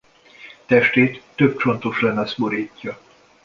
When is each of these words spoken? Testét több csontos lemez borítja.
Testét 0.65 1.21
több 1.35 1.57
csontos 1.57 2.01
lemez 2.01 2.33
borítja. 2.33 2.99